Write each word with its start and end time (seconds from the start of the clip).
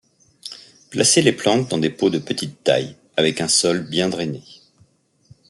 Placer 0.89 1.21
les 1.21 1.31
plantes 1.31 1.69
dans 1.69 1.77
des 1.77 1.91
pots 1.91 2.09
de 2.09 2.17
petite 2.17 2.63
taille 2.63 2.95
avec 3.17 3.39
un 3.39 3.47
sol 3.47 3.87
bien 3.87 4.09
drainé. 4.09 4.41